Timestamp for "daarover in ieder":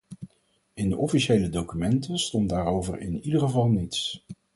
2.49-3.39